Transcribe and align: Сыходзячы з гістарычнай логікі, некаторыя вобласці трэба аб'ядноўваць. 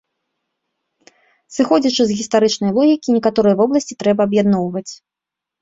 Сыходзячы 1.57 2.07
з 2.11 2.17
гістарычнай 2.21 2.71
логікі, 2.79 3.15
некаторыя 3.19 3.55
вобласці 3.61 3.93
трэба 4.01 4.21
аб'ядноўваць. 4.31 4.89